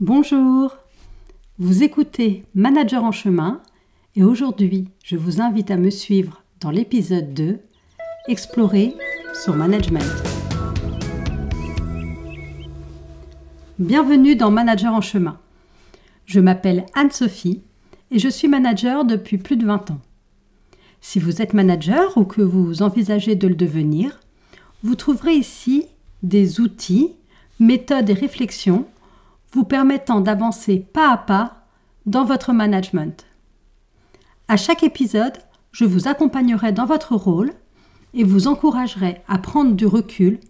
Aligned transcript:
Bonjour, 0.00 0.76
vous 1.60 1.84
écoutez 1.84 2.44
Manager 2.56 3.04
en 3.04 3.12
chemin 3.12 3.62
et 4.16 4.24
aujourd'hui 4.24 4.88
je 5.04 5.16
vous 5.16 5.40
invite 5.40 5.70
à 5.70 5.76
me 5.76 5.88
suivre 5.88 6.42
dans 6.58 6.72
l'épisode 6.72 7.32
2 7.32 7.60
Explorer 8.26 8.92
son 9.32 9.52
management. 9.52 10.02
Bienvenue 13.78 14.34
dans 14.34 14.50
Manager 14.50 14.92
en 14.92 15.00
chemin. 15.00 15.38
Je 16.26 16.40
m'appelle 16.40 16.86
Anne-Sophie 16.96 17.62
et 18.10 18.18
je 18.18 18.28
suis 18.28 18.48
manager 18.48 19.04
depuis 19.04 19.38
plus 19.38 19.56
de 19.56 19.64
20 19.64 19.92
ans. 19.92 20.00
Si 21.00 21.20
vous 21.20 21.40
êtes 21.40 21.54
manager 21.54 22.18
ou 22.18 22.24
que 22.24 22.42
vous 22.42 22.82
envisagez 22.82 23.36
de 23.36 23.46
le 23.46 23.54
devenir, 23.54 24.18
vous 24.82 24.96
trouverez 24.96 25.34
ici 25.34 25.86
des 26.24 26.60
outils, 26.60 27.12
méthodes 27.60 28.10
et 28.10 28.14
réflexions 28.14 28.86
vous 29.54 29.64
permettant 29.64 30.20
d'avancer 30.20 30.84
pas 30.92 31.10
à 31.10 31.16
pas 31.16 31.66
dans 32.06 32.24
votre 32.24 32.52
management. 32.52 33.24
À 34.48 34.56
chaque 34.56 34.82
épisode, 34.82 35.38
je 35.72 35.84
vous 35.84 36.08
accompagnerai 36.08 36.72
dans 36.72 36.86
votre 36.86 37.14
rôle 37.14 37.52
et 38.12 38.24
vous 38.24 38.46
encouragerai 38.46 39.22
à 39.28 39.38
prendre 39.38 39.72
du 39.72 39.86
recul 39.86 40.40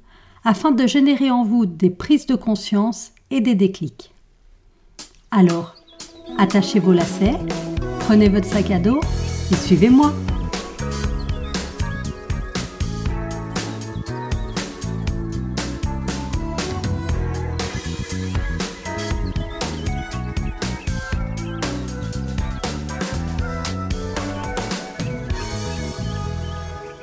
afin 0.45 0.73
de 0.73 0.87
générer 0.87 1.31
en 1.31 1.45
vous 1.45 1.67
des 1.67 1.91
prises 1.91 2.27
de 2.27 2.35
conscience 2.35 3.13
et 3.31 3.41
des 3.41 3.55
déclics. 3.55 4.13
Alors, 5.31 5.75
attachez 6.39 6.81
vos 6.81 6.93
lacets, 6.93 7.39
prenez 8.01 8.29
votre 8.29 8.47
sac 8.47 8.71
à 8.71 8.79
dos 8.79 9.01
et 9.51 9.57
suivez-moi. 9.57 10.13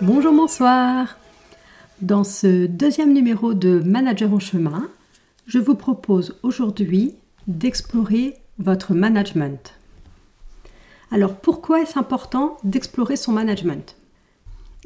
Bonjour, 0.03 0.33
bonsoir. 0.33 1.19
Dans 2.01 2.23
ce 2.23 2.65
deuxième 2.65 3.13
numéro 3.13 3.53
de 3.53 3.83
Manager 3.85 4.33
en 4.33 4.39
chemin, 4.39 4.89
je 5.45 5.59
vous 5.59 5.75
propose 5.75 6.39
aujourd'hui 6.41 7.13
d'explorer 7.45 8.33
votre 8.57 8.95
management. 8.95 9.75
Alors 11.11 11.35
pourquoi 11.35 11.83
est-ce 11.83 11.99
important 11.99 12.57
d'explorer 12.63 13.15
son 13.15 13.31
management? 13.31 13.95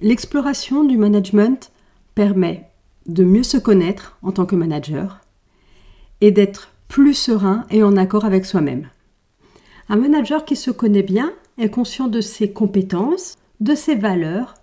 L'exploration 0.01 0.83
du 0.83 0.97
management 0.97 1.71
permet 2.13 2.69
de 3.05 3.23
mieux 3.23 3.43
se 3.43 3.57
connaître 3.57 4.17
en 4.21 4.33
tant 4.33 4.45
que 4.45 4.57
manager 4.57 5.21
et 6.19 6.31
d'être 6.31 6.71
plus 6.89 7.13
serein 7.13 7.63
et 7.69 7.83
en 7.83 7.95
accord 7.95 8.25
avec 8.25 8.45
soi-même. 8.45 8.89
Un 9.87 9.95
manager 9.95 10.43
qui 10.43 10.57
se 10.57 10.71
connaît 10.71 11.03
bien 11.03 11.31
est 11.57 11.69
conscient 11.69 12.09
de 12.09 12.19
ses 12.19 12.51
compétences, 12.51 13.37
de 13.61 13.75
ses 13.75 13.95
valeurs 13.95 14.55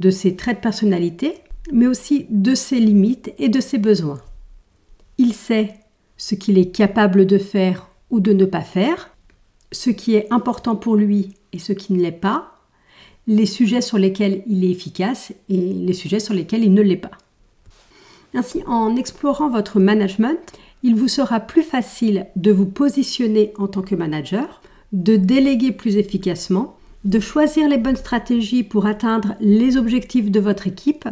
de 0.00 0.10
ses 0.10 0.34
traits 0.34 0.56
de 0.56 0.62
personnalité, 0.62 1.34
mais 1.72 1.86
aussi 1.86 2.26
de 2.30 2.54
ses 2.54 2.80
limites 2.80 3.32
et 3.38 3.48
de 3.48 3.60
ses 3.60 3.78
besoins. 3.78 4.20
Il 5.18 5.34
sait 5.34 5.74
ce 6.16 6.34
qu'il 6.34 6.58
est 6.58 6.70
capable 6.74 7.26
de 7.26 7.38
faire 7.38 7.88
ou 8.10 8.20
de 8.20 8.32
ne 8.32 8.44
pas 8.44 8.62
faire, 8.62 9.10
ce 9.72 9.90
qui 9.90 10.14
est 10.14 10.26
important 10.32 10.74
pour 10.74 10.96
lui 10.96 11.34
et 11.52 11.58
ce 11.58 11.72
qui 11.72 11.92
ne 11.92 12.02
l'est 12.02 12.10
pas, 12.10 12.54
les 13.26 13.46
sujets 13.46 13.80
sur 13.82 13.98
lesquels 13.98 14.42
il 14.46 14.64
est 14.64 14.70
efficace 14.70 15.32
et 15.48 15.56
les 15.56 15.92
sujets 15.92 16.20
sur 16.20 16.34
lesquels 16.34 16.64
il 16.64 16.74
ne 16.74 16.82
l'est 16.82 16.96
pas. 16.96 17.12
Ainsi, 18.34 18.62
en 18.66 18.96
explorant 18.96 19.50
votre 19.50 19.78
management, 19.80 20.38
il 20.82 20.94
vous 20.94 21.08
sera 21.08 21.40
plus 21.40 21.62
facile 21.62 22.26
de 22.36 22.50
vous 22.50 22.66
positionner 22.66 23.52
en 23.58 23.68
tant 23.68 23.82
que 23.82 23.94
manager, 23.94 24.62
de 24.92 25.16
déléguer 25.16 25.72
plus 25.72 25.96
efficacement 25.96 26.76
de 27.04 27.20
choisir 27.20 27.68
les 27.68 27.78
bonnes 27.78 27.96
stratégies 27.96 28.62
pour 28.62 28.86
atteindre 28.86 29.34
les 29.40 29.76
objectifs 29.76 30.30
de 30.30 30.40
votre 30.40 30.66
équipe 30.66 31.08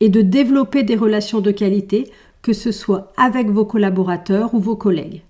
et 0.00 0.08
de 0.08 0.22
développer 0.22 0.82
des 0.82 0.96
relations 0.96 1.40
de 1.40 1.50
qualité, 1.50 2.10
que 2.42 2.52
ce 2.52 2.72
soit 2.72 3.12
avec 3.16 3.48
vos 3.48 3.64
collaborateurs 3.64 4.54
ou 4.54 4.60
vos 4.60 4.76
collègues. 4.76 5.22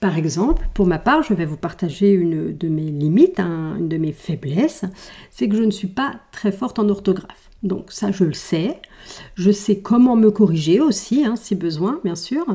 Par 0.00 0.16
exemple, 0.16 0.66
pour 0.72 0.86
ma 0.86 0.98
part, 0.98 1.22
je 1.22 1.34
vais 1.34 1.44
vous 1.44 1.58
partager 1.58 2.12
une 2.12 2.56
de 2.56 2.68
mes 2.68 2.90
limites, 2.90 3.38
une 3.38 3.88
de 3.88 3.98
mes 3.98 4.12
faiblesses, 4.12 4.84
c'est 5.30 5.48
que 5.48 5.56
je 5.56 5.62
ne 5.62 5.70
suis 5.70 5.88
pas 5.88 6.14
très 6.32 6.52
forte 6.52 6.78
en 6.78 6.88
orthographe. 6.88 7.50
Donc 7.62 7.92
ça, 7.92 8.10
je 8.10 8.24
le 8.24 8.32
sais. 8.32 8.80
Je 9.34 9.50
sais 9.50 9.80
comment 9.80 10.16
me 10.16 10.30
corriger 10.30 10.80
aussi, 10.80 11.26
hein, 11.26 11.36
si 11.36 11.54
besoin, 11.54 12.00
bien 12.02 12.14
sûr. 12.14 12.46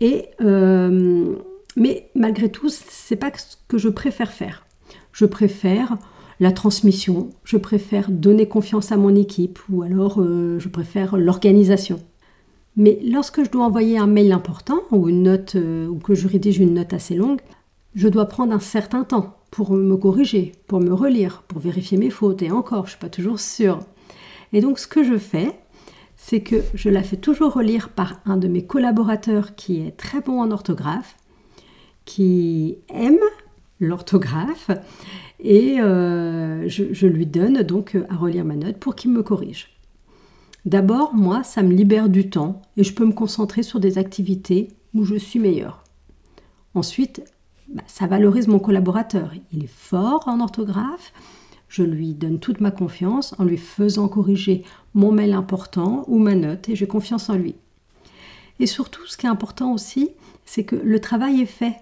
Et 0.00 0.26
euh, 0.42 1.34
mais 1.76 2.10
malgré 2.14 2.50
tout, 2.50 2.68
c'est 2.68 3.16
pas 3.16 3.30
ce 3.34 3.56
que 3.68 3.78
je 3.78 3.88
préfère 3.88 4.32
faire 4.32 4.66
je 5.12 5.26
préfère 5.26 5.96
la 6.40 6.52
transmission, 6.52 7.30
je 7.44 7.56
préfère 7.56 8.10
donner 8.10 8.48
confiance 8.48 8.90
à 8.90 8.96
mon 8.96 9.14
équipe 9.14 9.60
ou 9.70 9.82
alors 9.82 10.20
euh, 10.20 10.58
je 10.58 10.68
préfère 10.68 11.16
l'organisation. 11.16 12.00
Mais 12.76 12.98
lorsque 13.04 13.44
je 13.44 13.50
dois 13.50 13.66
envoyer 13.66 13.98
un 13.98 14.06
mail 14.06 14.32
important 14.32 14.80
ou 14.90 15.08
une 15.08 15.24
note 15.24 15.54
euh, 15.56 15.86
ou 15.86 15.98
que 15.98 16.14
je 16.14 16.26
rédige 16.26 16.58
une 16.58 16.74
note 16.74 16.94
assez 16.94 17.14
longue, 17.14 17.40
je 17.94 18.08
dois 18.08 18.26
prendre 18.26 18.52
un 18.52 18.60
certain 18.60 19.04
temps 19.04 19.36
pour 19.50 19.72
me 19.72 19.96
corriger, 19.96 20.52
pour 20.66 20.80
me 20.80 20.94
relire, 20.94 21.42
pour 21.46 21.60
vérifier 21.60 21.98
mes 21.98 22.10
fautes 22.10 22.42
et 22.42 22.50
encore, 22.50 22.86
je 22.86 22.92
suis 22.92 22.98
pas 22.98 23.10
toujours 23.10 23.38
sûre. 23.38 23.80
Et 24.52 24.60
donc 24.60 24.78
ce 24.78 24.86
que 24.86 25.04
je 25.04 25.18
fais, 25.18 25.52
c'est 26.16 26.40
que 26.40 26.62
je 26.74 26.88
la 26.88 27.02
fais 27.02 27.16
toujours 27.16 27.52
relire 27.52 27.90
par 27.90 28.20
un 28.24 28.36
de 28.36 28.48
mes 28.48 28.64
collaborateurs 28.64 29.54
qui 29.54 29.80
est 29.80 29.96
très 29.96 30.20
bon 30.20 30.40
en 30.40 30.50
orthographe, 30.50 31.16
qui 32.04 32.78
aime 32.88 33.18
l'orthographe 33.82 34.70
et 35.40 35.80
euh, 35.80 36.68
je, 36.68 37.06
lui 37.06 37.26
donne 37.26 37.62
donc 37.62 37.96
à 38.08 38.16
relire 38.16 38.44
ma 38.44 38.54
note 38.54 38.76
pour 38.76 38.94
qu'il 38.94 39.10
me 39.10 39.22
corrige. 39.22 39.70
D'abord, 40.64 41.14
moi, 41.14 41.42
ça 41.42 41.62
me 41.62 41.72
libère 41.72 42.08
du 42.08 42.30
temps 42.30 42.62
et 42.76 42.84
je 42.84 42.94
peux 42.94 43.04
me 43.04 43.12
concentrer 43.12 43.64
sur 43.64 43.80
des 43.80 43.98
activités 43.98 44.68
où 44.94 45.04
je 45.04 45.16
suis 45.16 45.40
meilleure. 45.40 45.82
Ensuite, 46.74 47.24
bah, 47.68 47.82
ça 47.86 48.06
valorise 48.06 48.46
mon 48.46 48.60
collaborateur. 48.60 49.32
Il 49.52 49.64
est 49.64 49.74
fort 49.74 50.22
en 50.28 50.40
orthographe. 50.40 51.12
Je 51.68 51.82
lui 51.82 52.14
donne 52.14 52.38
toute 52.38 52.60
ma 52.60 52.70
confiance 52.70 53.34
en 53.38 53.44
lui 53.44 53.56
faisant 53.56 54.06
corriger 54.06 54.62
mon 54.94 55.10
mail 55.10 55.32
important 55.32 56.04
ou 56.06 56.18
ma 56.18 56.36
note 56.36 56.68
et 56.68 56.76
j'ai 56.76 56.86
confiance 56.86 57.28
en 57.28 57.34
lui. 57.34 57.56
Et 58.60 58.66
surtout, 58.66 59.04
ce 59.06 59.16
qui 59.16 59.26
est 59.26 59.30
important 59.30 59.72
aussi, 59.72 60.10
c'est 60.44 60.64
que 60.64 60.76
le 60.76 61.00
travail 61.00 61.40
est 61.40 61.46
fait. 61.46 61.76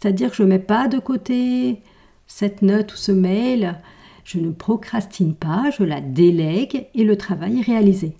C'est-à-dire 0.00 0.30
que 0.30 0.36
je 0.36 0.42
ne 0.42 0.48
mets 0.48 0.58
pas 0.58 0.88
de 0.88 0.98
côté 0.98 1.82
cette 2.26 2.62
note 2.62 2.94
ou 2.94 2.96
ce 2.96 3.12
mail, 3.12 3.80
je 4.24 4.38
ne 4.38 4.50
procrastine 4.50 5.34
pas, 5.34 5.70
je 5.76 5.82
la 5.82 6.00
délègue 6.00 6.86
et 6.94 7.04
le 7.04 7.16
travail 7.16 7.58
est 7.58 7.64
réalisé. 7.64 8.14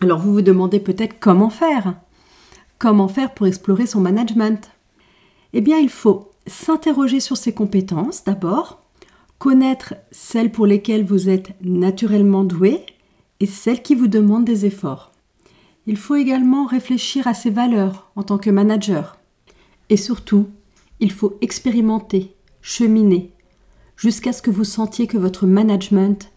Alors 0.00 0.18
vous 0.18 0.32
vous 0.32 0.42
demandez 0.42 0.80
peut-être 0.80 1.18
comment 1.20 1.50
faire 1.50 1.94
Comment 2.78 3.08
faire 3.08 3.32
pour 3.32 3.46
explorer 3.46 3.86
son 3.86 4.00
management? 4.00 4.70
Eh 5.52 5.60
bien 5.60 5.78
il 5.78 5.88
faut 5.88 6.30
s'interroger 6.46 7.20
sur 7.20 7.36
ses 7.36 7.52
compétences 7.52 8.24
d'abord, 8.24 8.82
connaître 9.38 9.94
celles 10.10 10.52
pour 10.52 10.66
lesquelles 10.66 11.04
vous 11.04 11.28
êtes 11.28 11.54
naturellement 11.62 12.44
doué 12.44 12.84
et 13.40 13.46
celles 13.46 13.82
qui 13.82 13.94
vous 13.94 14.08
demandent 14.08 14.44
des 14.44 14.66
efforts. 14.66 15.12
Il 15.86 15.96
faut 15.96 16.16
également 16.16 16.66
réfléchir 16.66 17.26
à 17.26 17.34
ses 17.34 17.50
valeurs 17.50 18.10
en 18.16 18.22
tant 18.22 18.38
que 18.38 18.50
manager. 18.50 19.18
Et 19.88 19.96
surtout, 19.96 20.48
il 21.00 21.12
faut 21.12 21.36
expérimenter, 21.40 22.34
cheminer, 22.60 23.32
jusqu'à 23.96 24.32
ce 24.32 24.42
que 24.42 24.50
vous 24.50 24.64
sentiez 24.64 25.06
que 25.06 25.18
votre 25.18 25.46
management 25.46 26.30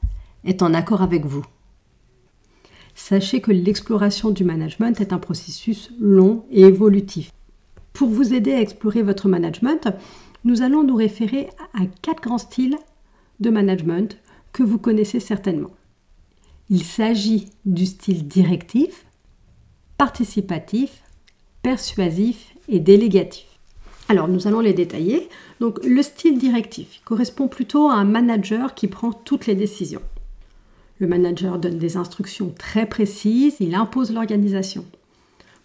est 0.44 0.62
en 0.62 0.74
accord 0.74 1.02
avec 1.02 1.26
vous. 1.26 1.46
Sachez 2.96 3.42
que 3.42 3.52
l'exploration 3.52 4.30
du 4.30 4.44
management 4.44 5.00
est 5.00 5.14
un 5.14 5.20
processus 5.20 5.92
long 6.00 6.44
et 6.52 6.62
évolutif. 6.62 7.32
Pour 7.94 8.10
vous 8.10 8.34
aider 8.34 8.54
à 8.54 8.62
explorer 8.62 9.02
votre 9.02 9.28
management, 9.28 9.90
nous 10.44 10.62
allons 10.62 10.84
nous 10.84 10.96
référer 10.96 11.50
à 11.74 11.86
quatre 12.02 12.22
grands 12.22 12.38
styles 12.38 12.78
de 13.40 13.50
management 13.50 14.18
que 14.52 14.64
vous 14.64 14.80
connaissez 14.80 15.20
certainement. 15.20 15.72
Il 16.70 16.84
s'agit 16.84 17.48
du 17.66 17.86
style 17.86 18.28
directif, 18.28 19.06
participatif, 19.98 21.04
persuasif 21.62 22.54
et 22.68 22.80
délégatif. 22.80 23.49
Alors, 24.10 24.28
nous 24.28 24.48
allons 24.48 24.60
les 24.60 24.74
détailler. 24.74 25.30
Donc, 25.60 25.80
le 25.86 26.02
style 26.02 26.40
directif 26.40 27.00
correspond 27.06 27.48
plutôt 27.48 27.90
à 27.90 27.94
un 27.94 28.06
manager 28.06 28.74
qui 28.74 28.88
prend 28.88 29.12
toutes 29.14 29.46
les 29.46 29.54
décisions. 29.54 30.02
Le 30.98 31.06
manager 31.06 31.60
donne 31.60 31.78
des 31.78 31.96
instructions 31.96 32.52
très 32.58 32.88
précises, 32.88 33.58
il 33.60 33.76
impose 33.76 34.12
l'organisation. 34.12 34.84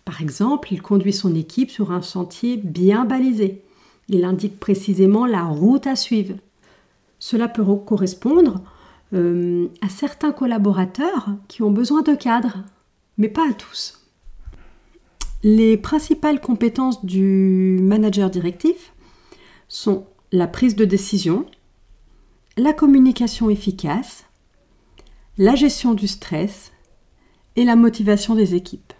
Par 0.04 0.20
exemple, 0.20 0.72
il 0.72 0.82
conduit 0.82 1.14
son 1.14 1.34
équipe 1.34 1.70
sur 1.70 1.90
un 1.90 2.02
sentier 2.02 2.58
bien 2.58 3.06
balisé. 3.06 3.62
Il 4.10 4.24
indique 4.26 4.60
précisément 4.60 5.24
la 5.24 5.44
route 5.44 5.86
à 5.86 5.96
suivre. 5.96 6.36
Cela 7.18 7.48
peut 7.48 7.64
correspondre 7.64 8.60
euh, 9.14 9.68
à 9.80 9.88
certains 9.88 10.32
collaborateurs 10.32 11.30
qui 11.48 11.62
ont 11.62 11.70
besoin 11.70 12.02
de 12.02 12.14
cadres, 12.14 12.58
mais 13.16 13.28
pas 13.28 13.48
à 13.48 13.54
tous. 13.54 14.03
Les 15.46 15.76
principales 15.76 16.40
compétences 16.40 17.04
du 17.04 17.78
manager 17.82 18.30
directif 18.30 18.94
sont 19.68 20.06
la 20.32 20.46
prise 20.46 20.74
de 20.74 20.86
décision, 20.86 21.44
la 22.56 22.72
communication 22.72 23.50
efficace, 23.50 24.24
la 25.36 25.54
gestion 25.54 25.92
du 25.92 26.08
stress 26.08 26.72
et 27.56 27.64
la 27.66 27.76
motivation 27.76 28.34
des 28.34 28.54
équipes. 28.54 28.94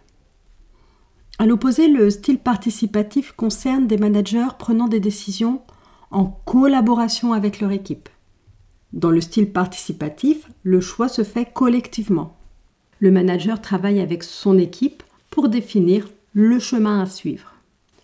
À 1.39 1.47
l'opposé, 1.47 1.89
le 1.89 2.11
style 2.11 2.39
participatif 2.39 3.33
concerne 3.33 3.87
des 3.87 3.97
managers 3.97 4.53
prenant 4.59 4.87
des 4.87 5.01
décisions 5.01 5.63
en 6.11 6.27
collaboration 6.27 7.33
avec 7.33 7.61
leur 7.61 7.73
équipe. 7.73 8.11
Dans 8.93 9.11
le 9.11 9.23
style 9.23 9.51
participatif, 9.51 10.51
le 10.63 10.83
choix 10.83 11.09
se 11.09 11.25
fait 11.25 11.51
collectivement. 11.51 12.37
Le 12.99 13.11
manager 13.11 13.63
travaille 13.63 14.01
avec 14.01 14.23
son 14.23 14.59
équipe 14.59 15.03
pour 15.31 15.49
définir 15.49 16.07
le 16.35 16.59
chemin 16.59 17.01
à 17.01 17.07
suivre. 17.07 17.55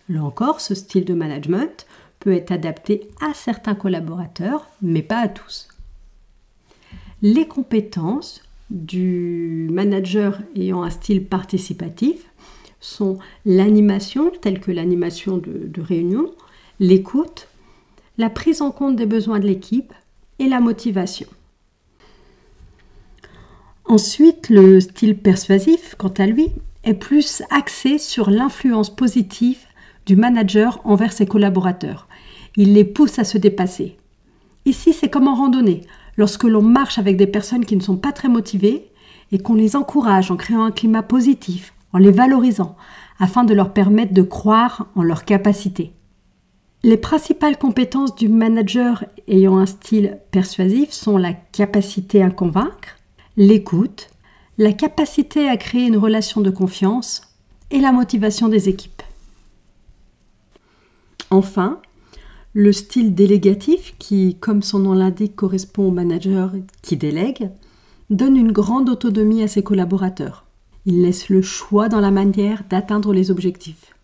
Là 0.09 0.23
encore, 0.23 0.61
ce 0.61 0.73
style 0.73 1.05
de 1.05 1.13
management 1.13 1.85
peut 2.19 2.33
être 2.33 2.51
adapté 2.51 3.09
à 3.21 3.33
certains 3.33 3.75
collaborateurs, 3.75 4.67
mais 4.81 5.01
pas 5.01 5.19
à 5.19 5.27
tous. 5.27 5.67
Les 7.21 7.47
compétences 7.47 8.41
du 8.69 9.67
manager 9.71 10.39
ayant 10.55 10.81
un 10.81 10.89
style 10.89 11.25
participatif 11.25 12.25
sont 12.79 13.19
l'animation, 13.45 14.31
telle 14.41 14.59
que 14.59 14.71
l'animation 14.71 15.37
de, 15.37 15.67
de 15.67 15.81
réunion, 15.81 16.31
l'écoute, 16.79 17.47
la 18.17 18.29
prise 18.29 18.61
en 18.61 18.71
compte 18.71 18.95
des 18.95 19.05
besoins 19.05 19.39
de 19.39 19.45
l'équipe 19.45 19.93
et 20.39 20.47
la 20.47 20.59
motivation. 20.59 21.27
Ensuite, 23.85 24.49
le 24.49 24.79
style 24.79 25.17
persuasif, 25.17 25.95
quant 25.97 26.13
à 26.17 26.25
lui, 26.25 26.47
est 26.83 26.93
plus 26.93 27.43
axé 27.49 27.97
sur 27.97 28.29
l'influence 28.29 28.95
positive 28.95 29.59
du 30.05 30.15
manager 30.15 30.81
envers 30.83 31.13
ses 31.13 31.25
collaborateurs. 31.25 32.07
Il 32.55 32.73
les 32.73 32.83
pousse 32.83 33.19
à 33.19 33.23
se 33.23 33.37
dépasser. 33.37 33.97
Ici, 34.65 34.93
c'est 34.93 35.09
comme 35.09 35.27
en 35.27 35.35
randonnée. 35.35 35.81
Lorsque 36.17 36.43
l'on 36.43 36.61
marche 36.61 36.99
avec 36.99 37.17
des 37.17 37.27
personnes 37.27 37.65
qui 37.65 37.75
ne 37.75 37.81
sont 37.81 37.97
pas 37.97 38.11
très 38.11 38.27
motivées 38.27 38.91
et 39.31 39.39
qu'on 39.39 39.55
les 39.55 39.75
encourage 39.75 40.31
en 40.31 40.35
créant 40.35 40.63
un 40.63 40.71
climat 40.71 41.03
positif, 41.03 41.73
en 41.93 41.97
les 41.97 42.11
valorisant, 42.11 42.75
afin 43.19 43.43
de 43.43 43.53
leur 43.53 43.73
permettre 43.73 44.13
de 44.13 44.21
croire 44.21 44.87
en 44.95 45.03
leurs 45.03 45.25
capacités. 45.25 45.93
Les 46.83 46.97
principales 46.97 47.57
compétences 47.57 48.15
du 48.15 48.27
manager 48.27 49.05
ayant 49.27 49.59
un 49.59 49.67
style 49.67 50.17
persuasif 50.31 50.91
sont 50.91 51.17
la 51.17 51.33
capacité 51.33 52.23
à 52.23 52.31
convaincre, 52.31 52.97
l'écoute, 53.37 54.09
la 54.57 54.73
capacité 54.73 55.47
à 55.47 55.57
créer 55.57 55.87
une 55.87 55.97
relation 55.97 56.41
de 56.41 56.49
confiance 56.49 57.21
et 57.71 57.79
la 57.79 57.91
motivation 57.91 58.49
des 58.49 58.69
équipes. 58.69 59.01
Enfin, 61.29 61.79
le 62.53 62.73
style 62.73 63.15
délégatif, 63.15 63.95
qui, 63.97 64.35
comme 64.39 64.61
son 64.61 64.79
nom 64.79 64.93
l'indique, 64.93 65.35
correspond 65.35 65.87
au 65.87 65.91
manager 65.91 66.51
qui 66.81 66.97
délègue, 66.97 67.49
donne 68.09 68.35
une 68.35 68.51
grande 68.51 68.89
autonomie 68.89 69.41
à 69.41 69.47
ses 69.47 69.63
collaborateurs. 69.63 70.45
Il 70.85 71.01
laisse 71.01 71.29
le 71.29 71.41
choix 71.41 71.87
dans 71.87 72.01
la 72.01 72.11
manière 72.11 72.63
d'atteindre 72.69 73.13
les 73.13 73.31
objectifs. 73.31 73.95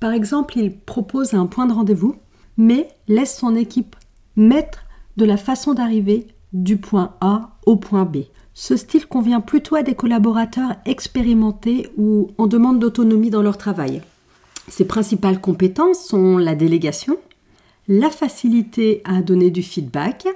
Par 0.00 0.12
exemple, 0.12 0.58
il 0.58 0.76
propose 0.76 1.32
un 1.32 1.46
point 1.46 1.64
de 1.64 1.72
rendez-vous, 1.72 2.16
mais 2.58 2.88
laisse 3.08 3.38
son 3.38 3.56
équipe 3.56 3.96
maître 4.36 4.84
de 5.16 5.24
la 5.24 5.38
façon 5.38 5.72
d'arriver 5.72 6.26
du 6.54 6.78
point 6.78 7.14
A 7.20 7.50
au 7.66 7.76
point 7.76 8.04
B. 8.04 8.18
Ce 8.54 8.76
style 8.76 9.06
convient 9.06 9.40
plutôt 9.40 9.74
à 9.74 9.82
des 9.82 9.94
collaborateurs 9.94 10.76
expérimentés 10.86 11.88
ou 11.98 12.30
en 12.38 12.46
demande 12.46 12.78
d'autonomie 12.78 13.30
dans 13.30 13.42
leur 13.42 13.58
travail. 13.58 14.00
Ses 14.68 14.86
principales 14.86 15.40
compétences 15.40 16.04
sont 16.04 16.38
la 16.38 16.54
délégation, 16.54 17.18
la 17.88 18.08
facilité 18.08 19.02
à 19.04 19.20
donner 19.20 19.50
du 19.50 19.62
feedback, 19.62 20.26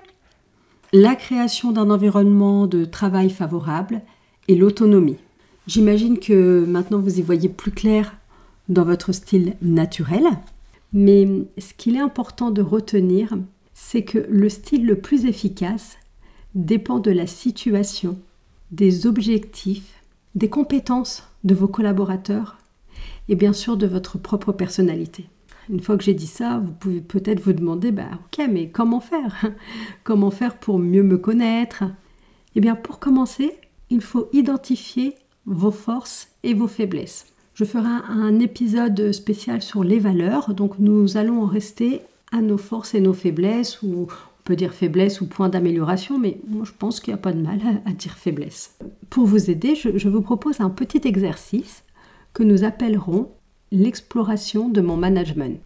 la 0.93 1.15
création 1.15 1.71
d'un 1.71 1.91
environnement 1.91 2.67
de 2.67 2.85
travail 2.85 3.31
favorable 3.31 4.03
et 4.49 4.57
l'autonomie. 4.57 5.17
J'imagine 5.67 6.19
que 6.19 6.65
maintenant 6.67 6.99
vous 6.99 7.19
y 7.19 7.23
voyez 7.23 7.49
plus 7.49 7.71
clair 7.71 8.17
dans 8.69 8.85
votre 8.85 9.13
style 9.13 9.55
naturel, 9.63 10.25
mais 10.93 11.29
ce 11.59 11.73
qu'il 11.75 11.97
est 11.97 12.01
important 12.01 12.51
de 12.51 12.63
retenir, 12.63 13.35
c'est 13.75 14.03
que 14.03 14.27
le 14.29 14.49
style 14.49 14.87
le 14.87 14.97
plus 14.97 15.27
efficace 15.27 15.99
dépend 16.59 16.99
de 16.99 17.13
la 17.13 17.27
situation, 17.27 18.19
des 18.73 19.07
objectifs, 19.07 20.03
des 20.35 20.49
compétences 20.49 21.23
de 21.45 21.55
vos 21.55 21.69
collaborateurs 21.69 22.59
et 23.29 23.37
bien 23.37 23.53
sûr 23.53 23.77
de 23.77 23.87
votre 23.87 24.19
propre 24.19 24.53
personnalité. 24.53 25.27
Une 25.71 25.81
fois 25.81 25.97
que 25.97 26.03
j'ai 26.03 26.15
dit 26.15 26.27
ça, 26.27 26.61
vous 26.65 26.73
pouvez 26.73 27.01
peut-être 27.01 27.41
vous 27.41 27.53
demander, 27.53 27.93
bah 27.93 28.09
ok, 28.13 28.47
mais 28.51 28.69
comment 28.69 29.01
faire? 29.01 29.47
Comment 30.05 30.31
faire 30.31 30.57
pour 30.59 30.79
mieux 30.79 31.03
me 31.03 31.19
connaître? 31.19 31.85
Eh 32.57 32.61
bien, 32.61 32.75
pour 32.75 32.99
commencer, 32.99 33.55
il 33.91 34.01
faut 34.01 34.29
identifier 34.33 35.15
vos 35.47 35.71
forces 35.71 36.29
et 36.43 36.55
vos 36.55 36.67
faiblesses. 36.67 37.27
Je 37.55 37.65
ferai 37.65 37.89
un 38.09 38.41
épisode 38.41 39.13
spécial 39.13 39.63
sur 39.63 39.85
les 39.85 39.99
valeurs, 39.99 40.55
donc 40.55 40.79
nous 40.79 41.17
allons 41.17 41.43
en 41.43 41.47
rester 41.47 42.01
à 42.33 42.41
nos 42.41 42.59
forces 42.59 42.95
et 42.95 43.01
nos 43.01 43.15
faiblesses, 43.15 43.83
ou 43.83 44.09
dire 44.57 44.75
faiblesse 44.75 45.21
ou 45.21 45.27
point 45.27 45.49
d'amélioration, 45.49 46.19
mais 46.19 46.41
moi 46.49 46.65
je 46.65 46.73
pense 46.79 47.01
qu'il 47.01 47.13
n'y 47.13 47.19
a 47.19 47.23
pas 47.23 47.33
de 47.33 47.41
mal 47.41 47.61
à, 47.87 47.93
dire 47.93 48.17
faiblesse. 48.17 48.77
Pour 49.11 49.27
vous 49.27 49.51
aider, 49.51 49.75
je 49.75 50.09
vous 50.09 50.23
propose 50.23 50.61
un 50.61 50.71
petit 50.71 51.01
exercice 51.05 51.85
que 52.35 52.43
nous 52.43 52.65
appellerons 52.65 53.31
l'exploration 53.71 54.69
de 54.69 54.81
mon 54.81 54.97
management. 54.97 55.61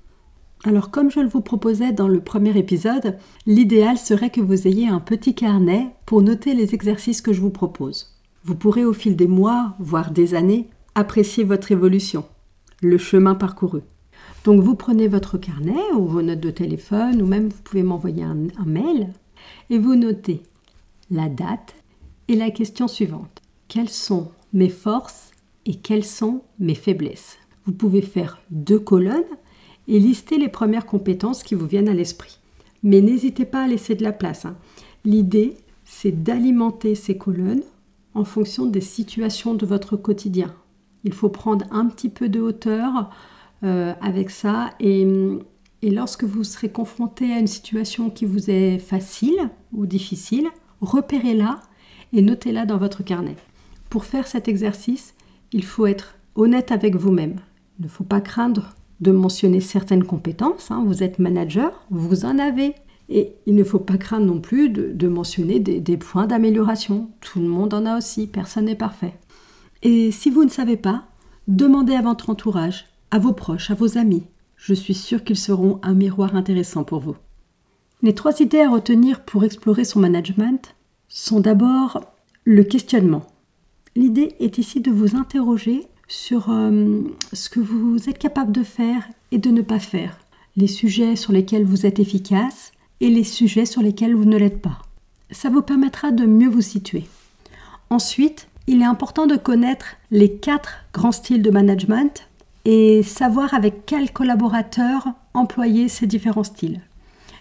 Alors 0.64 0.90
comme 0.90 1.10
je 1.10 1.20
le 1.20 1.28
vous 1.28 1.40
proposais 1.40 1.92
dans 1.92 2.08
le 2.08 2.20
premier 2.20 2.56
épisode, 2.56 3.18
l'idéal 3.46 3.98
serait 3.98 4.30
que 4.30 4.40
vous 4.40 4.68
ayez 4.68 4.86
un 4.86 5.00
petit 5.00 5.34
carnet 5.34 5.88
pour 6.06 6.22
noter 6.22 6.54
les 6.54 6.74
exercices 6.74 7.20
que 7.20 7.32
je 7.32 7.40
vous 7.40 7.50
propose. 7.50 8.16
Vous 8.44 8.54
pourrez 8.54 8.84
au 8.84 8.92
fil 8.92 9.16
des 9.16 9.26
mois, 9.26 9.74
voire 9.80 10.12
des 10.12 10.34
années, 10.34 10.68
apprécier 10.94 11.42
votre 11.42 11.72
évolution, 11.72 12.24
le 12.80 12.96
chemin 12.96 13.34
parcouru. 13.34 13.80
Donc 14.44 14.60
vous 14.60 14.74
prenez 14.74 15.06
votre 15.06 15.38
carnet 15.38 15.92
ou 15.94 16.06
vos 16.06 16.22
notes 16.22 16.40
de 16.40 16.50
téléphone 16.50 17.22
ou 17.22 17.26
même 17.26 17.48
vous 17.48 17.62
pouvez 17.62 17.82
m'envoyer 17.82 18.24
un, 18.24 18.36
mail 18.66 19.12
et 19.70 19.78
vous 19.78 19.94
notez 19.94 20.42
la 21.10 21.28
date 21.28 21.74
et 22.28 22.34
la 22.34 22.50
question 22.50 22.88
suivante. 22.88 23.40
Quelles 23.68 23.88
sont 23.88 24.32
mes 24.52 24.68
forces 24.68 25.30
et 25.64 25.76
quelles 25.76 26.04
sont 26.04 26.42
mes 26.58 26.74
faiblesses? 26.74 27.38
Vous 27.66 27.72
pouvez 27.72 28.02
faire 28.02 28.40
deux 28.50 28.80
colonnes 28.80 29.22
et 29.86 30.00
lister 30.00 30.38
les 30.38 30.48
premières 30.48 30.86
compétences 30.86 31.44
qui 31.44 31.54
vous 31.54 31.66
viennent 31.66 31.88
à 31.88 31.94
l'esprit. 31.94 32.38
Mais 32.82 33.00
n'hésitez 33.00 33.44
pas 33.44 33.62
à 33.62 33.68
laisser 33.68 33.94
de 33.94 34.02
la 34.02 34.12
place. 34.12 34.44
Hein. 34.44 34.56
L'idée, 35.04 35.56
c'est 35.84 36.22
d'alimenter 36.24 36.96
ces 36.96 37.16
colonnes 37.16 37.62
en 38.14 38.24
fonction 38.24 38.66
des 38.66 38.80
situations 38.80 39.54
de 39.54 39.66
votre 39.66 39.96
quotidien. 39.96 40.52
Il 41.04 41.12
faut 41.12 41.28
prendre 41.28 41.64
un 41.70 41.86
petit 41.86 42.08
peu 42.08 42.28
de 42.28 42.40
hauteur 42.40 43.10
euh, 43.64 43.92
avec 44.00 44.30
ça 44.30 44.70
et, 44.80 45.06
lorsque 45.82 46.24
vous 46.24 46.44
serez 46.44 46.68
confronté 46.68 47.32
à 47.32 47.38
une 47.38 47.46
situation 47.46 48.10
qui 48.10 48.24
vous 48.24 48.50
est 48.50 48.78
facile 48.78 49.50
ou 49.72 49.86
difficile, 49.86 50.48
repérez-la 50.80 51.60
et 52.12 52.22
notez-la 52.22 52.66
dans 52.66 52.78
votre 52.78 53.02
carnet. 53.02 53.36
Pour 53.90 54.04
faire 54.04 54.26
cet 54.26 54.48
exercice, 54.48 55.14
il 55.52 55.64
faut 55.64 55.86
être 55.86 56.14
honnête 56.34 56.72
avec 56.72 56.96
vous-même. 56.96 57.40
Il 57.78 57.84
ne 57.84 57.88
faut 57.88 58.04
pas 58.04 58.20
craindre 58.20 58.74
de 59.00 59.10
mentionner 59.10 59.60
certaines 59.60 60.04
compétences. 60.04 60.70
Hein. 60.70 60.84
Vous 60.86 61.02
êtes 61.02 61.18
manager, 61.18 61.84
vous 61.90 62.24
en 62.24 62.38
avez. 62.38 62.74
Et 63.08 63.34
il 63.46 63.56
ne 63.56 63.64
faut 63.64 63.80
pas 63.80 63.98
craindre 63.98 64.26
non 64.26 64.40
plus 64.40 64.70
de, 64.70 65.08
mentionner 65.08 65.58
des 65.58 65.96
points 65.96 66.26
d'amélioration. 66.26 67.10
Tout 67.20 67.40
le 67.40 67.48
monde 67.48 67.74
en 67.74 67.84
a 67.84 67.98
aussi, 67.98 68.26
personne 68.26 68.66
n'est 68.66 68.76
parfait. 68.76 69.14
Et 69.82 70.12
si 70.12 70.30
vous 70.30 70.44
ne 70.44 70.48
savez 70.48 70.76
pas, 70.76 71.04
demandez 71.48 71.94
à 71.94 72.02
votre 72.02 72.30
entourage, 72.30 72.86
à 73.12 73.18
vos 73.18 73.32
proches, 73.32 73.70
à 73.70 73.74
vos 73.74 73.98
amis. 73.98 74.24
Je 74.56 74.74
suis 74.74 74.94
sûre 74.94 75.22
qu'ils 75.22 75.38
seront 75.38 75.78
un 75.82 75.92
miroir 75.92 76.34
intéressant 76.34 76.82
pour 76.82 77.00
vous. 77.00 77.16
Les 78.00 78.14
trois 78.14 78.40
idées 78.40 78.62
à 78.62 78.70
retenir 78.70 79.20
pour 79.20 79.44
explorer 79.44 79.84
son 79.84 80.00
management 80.00 80.74
sont 81.08 81.38
d'abord 81.38 82.00
le 82.44 82.64
questionnement. 82.64 83.26
L'idée 83.94 84.34
est 84.40 84.56
ici 84.56 84.80
de 84.80 84.90
vous 84.90 85.14
interroger 85.14 85.86
sur 86.08 86.50
euh, 86.50 87.02
ce 87.34 87.50
que 87.50 87.60
vous 87.60 88.08
êtes 88.08 88.18
capable 88.18 88.50
de 88.50 88.62
faire 88.62 89.06
et 89.30 89.38
de 89.38 89.50
ne 89.50 89.62
pas 89.62 89.78
faire, 89.78 90.18
les 90.56 90.66
sujets 90.66 91.14
sur 91.14 91.32
lesquels 91.32 91.64
vous 91.64 91.84
êtes 91.84 92.00
efficace 92.00 92.72
et 93.00 93.10
les 93.10 93.24
sujets 93.24 93.66
sur 93.66 93.82
lesquels 93.82 94.14
vous 94.14 94.24
ne 94.24 94.38
l'êtes 94.38 94.62
pas. 94.62 94.78
Ça 95.30 95.50
vous 95.50 95.62
permettra 95.62 96.12
de 96.12 96.24
mieux 96.24 96.48
vous 96.48 96.62
situer. 96.62 97.04
Ensuite, 97.90 98.48
il 98.66 98.80
est 98.80 98.86
important 98.86 99.26
de 99.26 99.36
connaître 99.36 99.96
les 100.10 100.32
quatre 100.32 100.84
grands 100.94 101.12
styles 101.12 101.42
de 101.42 101.50
management 101.50 102.28
et 102.64 103.02
savoir 103.02 103.54
avec 103.54 103.86
quels 103.86 104.12
collaborateurs 104.12 105.08
employer 105.34 105.88
ces 105.88 106.06
différents 106.06 106.44
styles. 106.44 106.80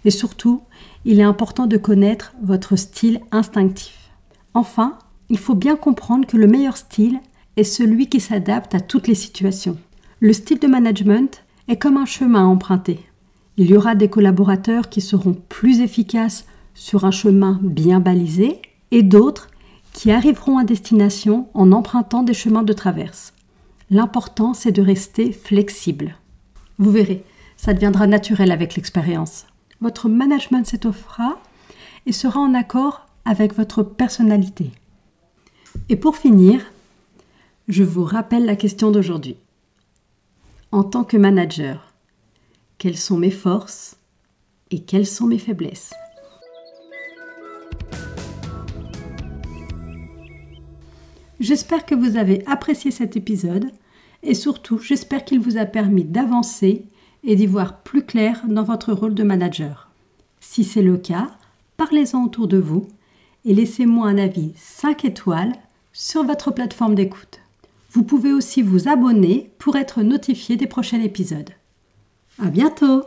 Et 0.06 0.12
surtout, 0.12 0.62
il 1.06 1.20
est 1.20 1.24
important 1.24 1.68
de 1.68 1.78
connaître 1.78 2.34
votre 2.42 2.76
style 2.76 3.22
instinctif. 3.32 4.10
Enfin, 4.54 4.98
il 5.30 5.38
faut 5.38 5.56
bien 5.56 5.76
comprendre 5.76 6.26
que 6.26 6.38
le 6.38 6.48
meilleur 6.48 6.78
style 6.78 7.20
est 7.58 7.64
celui 7.64 8.08
qui 8.08 8.20
s'adapte 8.20 8.76
à 8.76 8.80
toutes 8.80 9.08
les 9.08 9.16
situations. 9.16 9.78
Le 10.20 10.34
style 10.34 10.60
de 10.60 10.68
management 10.68 11.44
est 11.68 11.78
comme 11.78 11.98
un 11.98 12.06
chemin 12.06 12.42
à 12.42 12.48
emprunter. 12.48 13.00
Il 13.58 13.70
y 13.70 13.76
aura 13.76 13.96
des 13.96 14.10
collaborateurs 14.10 14.90
qui 14.90 15.02
seront 15.02 15.36
plus 15.50 15.82
efficaces 15.82 16.46
sur 16.74 17.06
un 17.06 17.12
chemin 17.12 17.60
bien 17.62 18.00
balisé 18.00 18.62
et 18.92 19.04
d'autres 19.04 19.50
qui 19.94 20.12
arriveront 20.12 20.58
à 20.58 20.64
destination 20.64 21.48
en 21.54 21.72
empruntant 21.72 22.24
des 22.24 22.34
chemins 22.34 22.64
de 22.64 22.74
traverse. 22.74 23.34
L'important, 23.94 24.54
c'est 24.54 24.72
de 24.72 24.82
rester 24.82 25.34
flexible. 25.34 26.16
Vous 26.78 26.92
verrez, 26.92 27.26
ça 27.58 27.74
deviendra 27.74 28.08
naturel 28.08 28.50
avec 28.54 28.78
l'expérience. 28.78 29.48
Votre 29.82 30.08
management 30.08 30.66
s'étoffera 30.66 31.38
et 32.06 32.14
sera 32.14 32.40
en 32.40 32.54
accord 32.54 33.06
avec 33.26 33.54
votre 33.54 33.84
personnalité. 33.84 34.72
Et 35.90 35.98
pour 35.98 36.16
finir, 36.16 36.62
je 37.68 37.84
vous 37.84 38.06
rappelle 38.06 38.46
la 38.46 38.56
question 38.56 38.92
d'aujourd'hui. 38.92 39.36
En 40.72 40.86
tant 40.86 41.04
que 41.04 41.18
manager, 41.18 41.92
quelles 42.78 42.98
sont 42.98 43.18
mes 43.18 43.30
forces 43.30 43.98
et 44.72 44.80
quelles 44.80 45.06
sont 45.06 45.28
mes 45.28 45.38
faiblesses? 45.38 45.92
J'espère 51.42 51.86
que 51.86 51.96
vous 51.96 52.16
avez 52.16 52.48
apprécié 52.48 52.90
cet 52.90 53.18
épisode 53.18 53.70
et 54.24 54.34
surtout 54.34 54.78
j'espère 54.78 55.26
qu'il 55.26 55.40
vous 55.40 55.58
a 55.58 55.66
permis 55.66 56.04
d'avancer 56.04 56.86
et 57.24 57.36
d'y 57.36 57.46
voir 57.46 57.80
plus 57.80 58.06
clair 58.06 58.42
dans 58.48 58.64
votre 58.64 58.94
rôle 58.94 59.14
de 59.14 59.24
manager. 59.24 59.90
Si 60.40 60.64
c'est 60.64 60.82
le 60.82 60.98
cas, 60.98 61.30
parlez-en 61.78 62.24
autour 62.24 62.48
de 62.48 62.58
vous 62.58 62.88
et 63.46 63.54
laissez-moi 63.54 64.08
un 64.08 64.18
avis 64.18 64.54
5 64.56 65.06
étoiles 65.06 65.54
sur 65.94 66.24
votre 66.24 66.52
plateforme 66.52 66.96
d'écoute. 66.96 67.40
Vous 67.92 68.04
pouvez 68.04 68.32
aussi 68.32 68.62
vous 68.62 68.88
abonner 68.88 69.52
pour 69.60 69.76
être 69.76 70.02
notifié 70.02 70.56
des 70.56 70.68
prochains 70.68 71.02
épisodes. 71.02 71.50
À 72.40 72.48
bientôt! 72.48 73.04